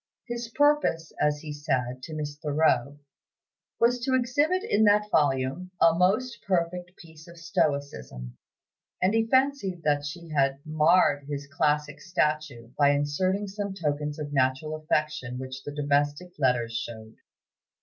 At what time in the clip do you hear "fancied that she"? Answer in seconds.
9.27-10.29